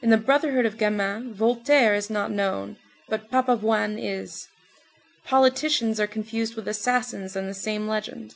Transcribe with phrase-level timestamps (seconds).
[0.00, 2.78] In the brotherhood of gamins Voltaire is not known,
[3.10, 4.48] but Papavoine is.
[5.26, 8.32] "Politicians" are confused with assassins in the same legend.